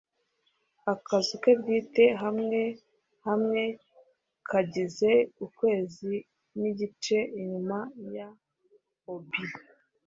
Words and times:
akazu 0.93 1.33
ke 1.43 1.51
bwite, 1.59 2.05
hamwe 2.23 2.61
hamwe 3.27 3.61
kagize 4.49 5.11
ukwezi 5.45 6.13
igice 6.67 7.17
inyuma 7.39 7.77
ya 8.15 8.27
obi 9.13 9.41